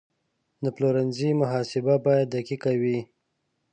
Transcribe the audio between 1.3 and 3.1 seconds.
محاسبه باید دقیقه وي.